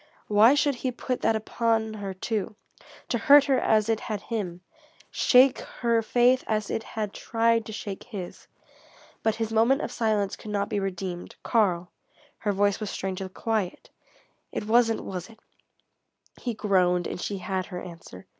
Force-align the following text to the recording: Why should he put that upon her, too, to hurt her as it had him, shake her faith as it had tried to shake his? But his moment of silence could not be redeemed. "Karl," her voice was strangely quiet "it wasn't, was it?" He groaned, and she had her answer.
Why 0.27 0.55
should 0.55 0.73
he 0.81 0.91
put 0.91 1.21
that 1.21 1.35
upon 1.35 1.93
her, 1.93 2.11
too, 2.11 2.55
to 3.07 3.19
hurt 3.19 3.43
her 3.43 3.59
as 3.59 3.87
it 3.87 3.99
had 3.99 4.19
him, 4.21 4.61
shake 5.11 5.59
her 5.59 6.01
faith 6.01 6.43
as 6.47 6.71
it 6.71 6.81
had 6.81 7.13
tried 7.13 7.67
to 7.67 7.71
shake 7.71 8.05
his? 8.05 8.47
But 9.21 9.35
his 9.35 9.53
moment 9.53 9.81
of 9.81 9.91
silence 9.91 10.35
could 10.35 10.49
not 10.49 10.69
be 10.69 10.79
redeemed. 10.79 11.35
"Karl," 11.43 11.91
her 12.39 12.51
voice 12.51 12.79
was 12.79 12.89
strangely 12.89 13.29
quiet 13.29 13.91
"it 14.51 14.65
wasn't, 14.65 15.03
was 15.03 15.29
it?" 15.29 15.39
He 16.41 16.55
groaned, 16.55 17.05
and 17.05 17.21
she 17.21 17.37
had 17.37 17.67
her 17.67 17.79
answer. 17.79 18.25